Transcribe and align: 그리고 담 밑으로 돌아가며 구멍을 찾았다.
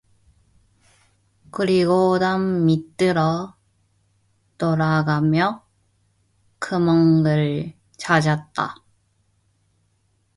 그리고 1.51 2.17
담 2.17 2.65
밑으로 2.65 3.53
돌아가며 4.57 5.63
구멍을 6.59 7.75
찾았다. 7.97 8.77